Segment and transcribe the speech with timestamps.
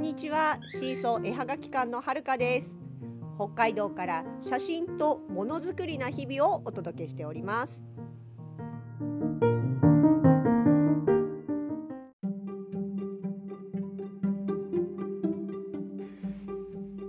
[0.00, 0.58] んにちは。
[0.72, 2.70] シーソー絵はがき館のはるかです。
[3.36, 7.82] 北海道から写真とものづくりな日々をお届けしております。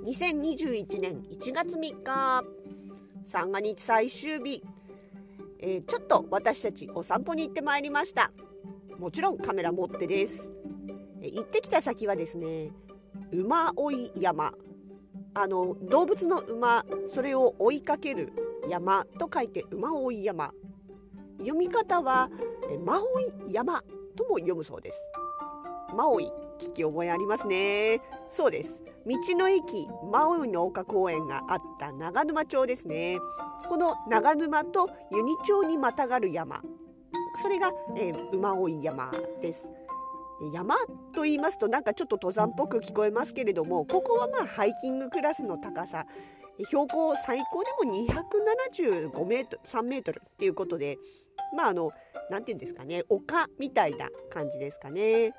[0.05, 2.43] 2021年1月3日
[3.23, 4.61] 三が日最終日、
[5.59, 8.33] えー、ちょっと私たちお散歩に行ってまいりました。
[8.99, 10.49] もちろんカメラ持ってです。
[11.29, 12.71] 行ってきた先はですね
[13.31, 14.53] 馬追い山。
[15.33, 18.33] あの動物の馬それを追いかける
[18.67, 20.51] 山と書いて馬追い山。
[21.39, 22.29] 読み方は
[22.75, 23.81] 馬追い山
[24.15, 24.97] とも読むそうです。
[25.93, 28.01] 馬追い聞き覚えありますね。
[28.29, 28.81] そうです。
[29.05, 33.17] 道の駅馬追の丘公園があった長沼町ですね。
[33.67, 36.61] この長沼と由仁町にまたがる山。
[37.41, 39.67] それが、えー、馬追山です。
[40.49, 40.75] 山
[41.13, 46.05] と言いますとなんかちょっと登山っぽく聞こえますけれどもここはまあハイキングクラスの高さ
[46.65, 47.93] 標高最高でも
[49.13, 50.97] 275メートル3メートルっていうことで
[51.55, 51.91] まああの
[52.29, 55.33] 何て言うんですかね丘みたいな感じですかね。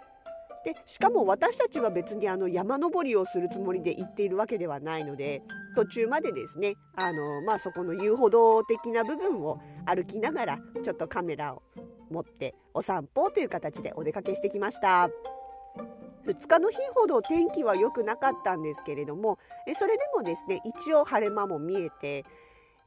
[0.65, 5.43] でしかも私たちは別にあの山登りをするつもりで行っているわけではないので
[5.75, 11.63] 途中までですねあの、まあ、そこの遊歩道的な部分を歩きながらちょっとカメラを
[12.13, 15.09] 持ってお散歩という形でお出かけしてきました。
[16.27, 19.41] 2日の日ほど天気は良くなかったんですけれども
[19.77, 22.25] それでもですね一応晴れ間も見えて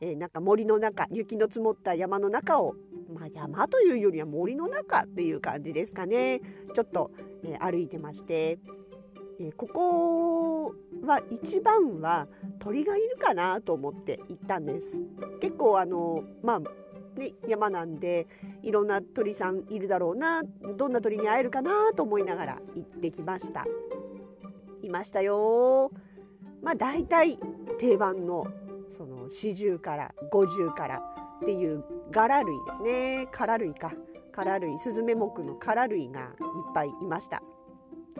[0.02, 2.76] えなんか森の中雪の積もった山の中を、
[3.14, 6.42] まあ、山というよりは森の中っていう感じですかね。
[6.74, 7.12] ちょっと、
[7.44, 8.60] え歩いてまして、
[9.40, 12.28] えここは一番は
[12.60, 14.88] 鳥がいるかなと思って行ったんです。
[15.40, 16.62] 結構あのまあ
[17.18, 18.28] ね、山なんで
[18.62, 23.66] いろんな鳥さんいるだろうなどんな鳥に会えるかなと思いながら行ってきました。
[24.82, 25.92] いましたよ。
[26.62, 27.40] まあ大体
[27.80, 28.46] 定番の
[28.98, 33.28] その四十から五十からっていう柄類ですね。
[33.32, 33.94] 殻類か。
[34.32, 36.28] 殻類スズメ目の殻類がいっ
[36.74, 37.42] ぱいいました。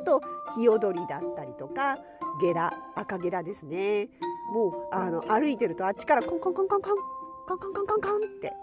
[0.06, 0.22] と
[0.56, 1.98] ヒヨドリだったりとか
[2.40, 4.10] ゲラ赤ゲラですね。
[4.54, 6.98] もうあの歩いてるとあっちからコンコンコンコンコン
[7.48, 8.54] コンコンコンコンコンって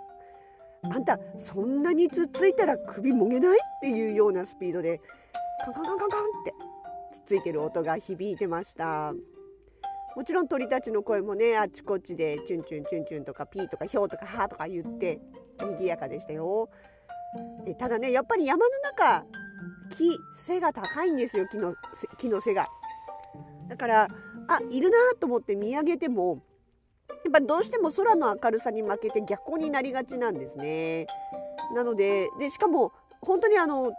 [0.91, 5.01] あんたそんなにつっついたら首もげないっていうようなスピードで
[5.65, 6.55] カンカンカンカンカンって
[7.13, 9.13] つっついてる音が響いてました。
[10.15, 15.21] もちろん鳥たちの声もねあちこちでチュンチュンチュンチュンとかピーとかヒョウとかハーとか言って
[15.59, 16.69] 賑やかでしたよ。
[17.67, 19.25] えただねやっぱり山の中
[19.91, 21.75] 木背が高いんですよ木の
[22.19, 22.69] 木の背が。
[23.69, 24.09] だから
[24.49, 26.43] あいるなと思って見上げても
[27.25, 31.07] やっぱどうしても空の明るさに負けて逆光になりがちなんですね。
[31.75, 33.93] なのででしかも本当にあの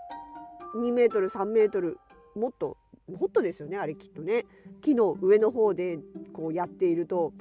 [0.75, 1.97] 2メートル3メートル
[2.35, 2.77] もっと
[3.09, 4.45] もっとですよねあれきっとね
[4.81, 5.99] 木の上の方で
[6.33, 7.33] こうやっていると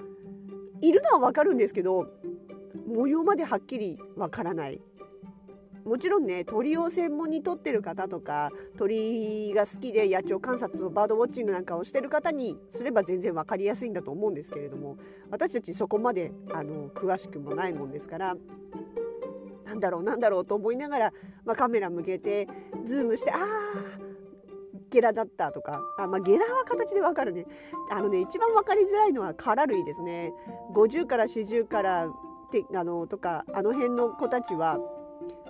[0.81, 2.07] いるのは分かるんですけど
[2.87, 4.81] 模様まではっきり分からない
[5.85, 14.97] もちろんね鳥を専門に撮ってる方とか鳥が好きで野鳥観察のバードウォッチングなんかをしてる方にすれば全然分かりやすいんだと思うんですけれども
[15.31, 18.37] 私たちそこまであの詳しくもないもんですから
[19.65, 21.13] なんだろうなんだろうと思いながら、
[21.45, 22.47] まあ、カメラ向けて
[22.85, 24.13] ズームしてああ
[24.91, 27.47] ゲラだったとかあ、まあ、ゲラは形でわかるね。
[27.91, 30.35] あのね一番分かりづらいのは殻類ですね。
[30.75, 32.09] 50から40から
[32.53, 34.79] てあのとかあの辺の子たちは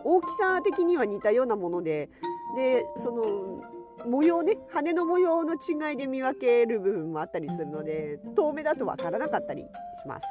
[0.05, 2.09] 大きさ的には似たようなもので
[2.57, 3.63] でその
[4.07, 9.69] 模様ね羽の模様の違いで見分ける部分もあったりするので遠目だと分からなかったりし
[10.07, 10.27] ます。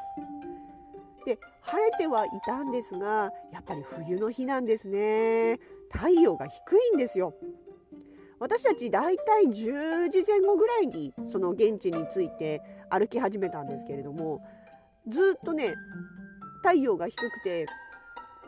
[1.26, 5.60] で晴れてはいたんですがやっぱり冬の日なんですね
[5.92, 7.36] 太陽が低いんですよ
[8.40, 14.44] 私たちだいたい10時前後ぐらいにその現地について歩き始めたんですけれども
[15.08, 15.76] ずっとね
[16.64, 17.68] 太陽が低くて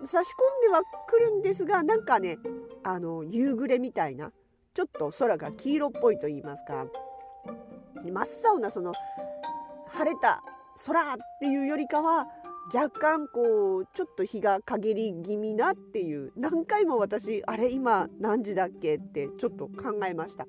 [0.08, 2.38] 差し込んではくるんですがなんかね
[2.84, 4.32] あの夕暮れみたいな
[4.73, 6.85] ちょっと空が黄色っぽいと言いますか。
[8.03, 8.91] 真っ青なその
[9.88, 10.44] 晴れた
[10.85, 11.05] 空っ
[11.40, 12.28] ていうよりかは
[12.73, 20.47] 若干こうちょっと日が陰り気味なっていう何回も私あれ今何時だっけってちょっと考えました。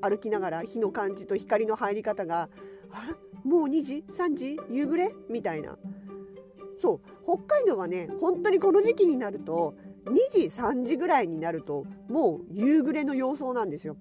[0.00, 2.48] 歩きながら日の感じと光の入り方が
[2.92, 3.14] あれ？
[3.44, 4.60] もう2時？3時？
[4.70, 5.12] 夕暮れ？
[5.28, 5.76] みたいな。
[6.78, 9.74] そう北海道はね本当にこの時期になると
[10.06, 13.96] 2時3時ぐらいになるともう夕暮れの様相なんですよ。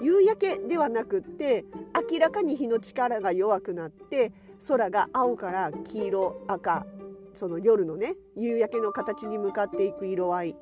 [0.00, 1.64] 夕焼けではなくって
[2.10, 4.32] 明らかに日の力が弱くなって
[4.66, 6.86] 空が青から黄色赤
[7.34, 10.56] その夜のね夕焼けの形に向かっていく色合い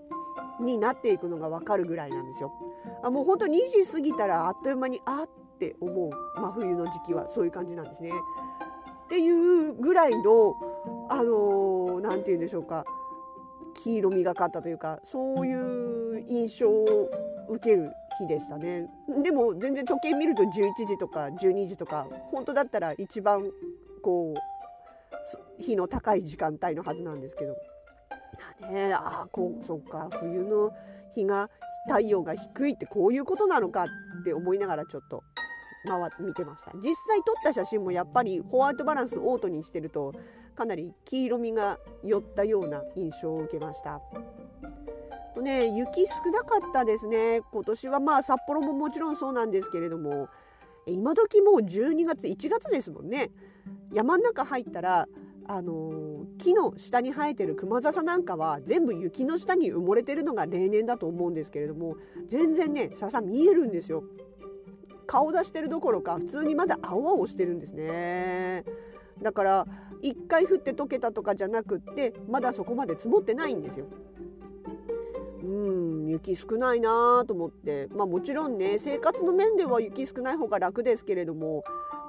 [0.61, 2.53] になっていくのが分かるぐらいなんですよ。
[3.03, 3.53] あもう本当2
[3.85, 6.11] 時過ぎたらあっという間にあって思う
[6.41, 8.11] 真冬の時期はそういう感じなんですね。
[9.05, 10.55] っていうぐらいの
[11.09, 12.85] あの何、ー、て言うんでしょうか。
[13.83, 17.11] 黄色みがかったというかそういう印象を
[17.51, 18.89] 受ける日でしたね。
[19.23, 20.49] でも全然時計見ると11
[20.87, 23.51] 時とか12時とか本当だったら一番
[24.03, 27.55] こう日の高い時間帯のはずなんですけど。
[28.71, 30.71] ねあこうそっか冬の
[31.15, 31.49] 日が
[31.89, 33.87] 太陽が低いってこういうことなのかっ
[34.25, 35.23] て思いながらちょっと
[35.87, 36.73] 回見てました。
[36.75, 40.13] 実際撮った写真もやっぱりホワイトバランスオートにしてると
[40.57, 44.01] かなり黄色みが寄ったような印象を受けました。
[45.35, 47.43] とね雪少なかったですね。
[47.53, 50.29] 今年はまあ札幌ももちろんそうなんですけれども
[50.87, 53.31] 今時もう12月1月ですもんね。
[53.93, 55.07] 山の中入ったら
[55.49, 64.03] あの、木の下に生えてるクマザサなんかは全部雪の下に埋もれてるのが例年だと思うんですけれども全然ね笹見えるんですよ。
[65.07, 68.65] 顔出してるどころか普通にまだ青々してるんですね。
[69.23, 69.67] だから
[70.03, 73.87] 1回降って溶けたとかじゃなくってまだそこまで積もってないんですよ。
[75.43, 77.89] うん雪少ないなと思って。
[77.95, 81.65] まあもちろんね生活の面では雪少ない方が楽ですけれども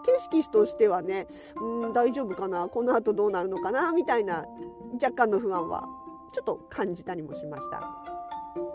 [0.06, 4.46] 景色としてはねうん大丈夫かなこの後どうなるのかなみたいな
[4.94, 5.84] 若干の不安は
[6.34, 7.82] ちょっと感じたりもしました。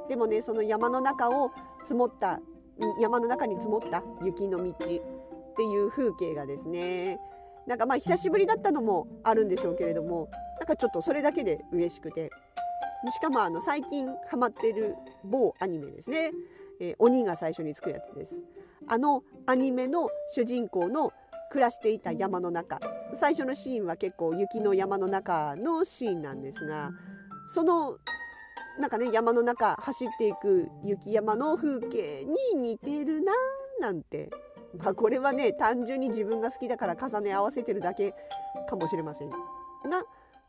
[0.08, 1.50] でもねその山の中を
[1.82, 2.40] 積もった
[3.00, 4.92] 山の中に積もった雪の道って
[5.62, 7.18] いう風景がですね
[7.66, 10.28] なんかまあ久しぶりだったのもあるんでしょうけれども
[10.58, 12.30] なんかちょっとそれだけで嬉しくて。
[13.10, 14.94] しかもあの最近ハマってる
[15.24, 16.30] 某アニメですね、
[16.80, 18.34] えー、鬼が最初につくやつです。
[18.86, 21.12] あのアニメの主人公の
[21.50, 22.78] 暮らしていた山の中。
[23.14, 26.92] 最初のシーンは結構雪の山の中のシーンなんですが
[27.52, 27.98] その
[28.78, 32.24] なんかね山の中走っていく雪山の風景
[32.54, 33.32] に似てるな
[33.80, 34.30] なんて
[34.78, 38.14] まあこれはね単純に自分が好きだから重ね合わせてるだけ
[38.68, 39.36] かもしれませんが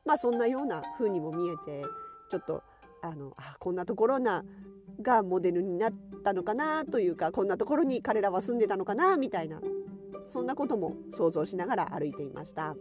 [0.06, 1.84] まあそんなような風にも見えて
[2.30, 2.64] ちょっと
[3.02, 4.44] あのあこんなところな
[5.02, 5.94] がモデルになっ
[6.24, 9.60] たのかなというかこんなところに彼らは住んでたのかなみたいな
[10.32, 12.76] そんなことも想像しながら歩いていました。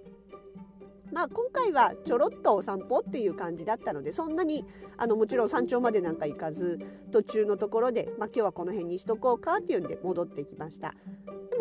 [1.13, 4.65] まあ、今回はちょろっとお散歩っていう感じだったのでそんなに
[4.97, 6.81] あのもちろん山頂までなんか行かず
[7.13, 10.95] 途中のところで、まあ、今日はこの辺にしとこうかっていうんで戻ってきました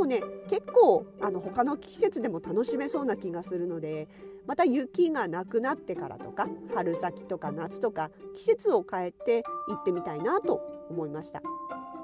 [0.01, 4.07] もね結構あの他の季節でも楽しめそうな気がするので
[4.47, 11.41] また雪がなくなってからとか春先とか夏とか季節を変えて行ってみたいなと思いました。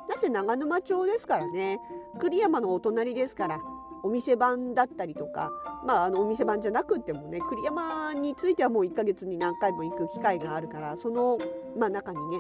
[0.08, 1.80] なぜ長沼町ですからね
[2.20, 3.60] 栗山のお隣ですから
[4.04, 5.52] お店番だったりとか、
[5.86, 11.38] まあ、あのお店番じゃなくてもね栗山についてはもう1ヶ月に何回も行く機会があるからその、
[11.78, 12.40] まあ、中にね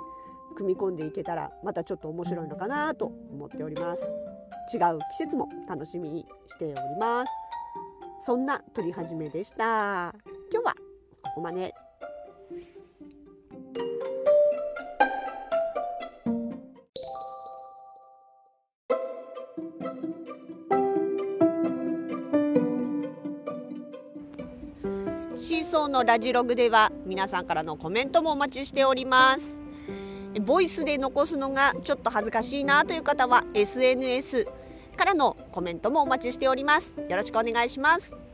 [0.55, 4.36] 組み込んでいけたらまたちょっと面白いのかなと思っております。
[4.73, 7.31] 違う季節も楽しみにしております。
[8.25, 10.13] そんな撮り始めでした。
[10.51, 10.73] 今日は
[11.23, 11.73] ここまで。
[25.39, 29.66] シーソーのラジログでは皆さんからのコメントもお待ちしております。
[30.39, 34.47] ボイスで残すのがちょっと恥ずかしいなという方は SNS
[34.95, 36.93] からのコメントもお待ちしております。
[37.09, 38.26] よろしくお願いします。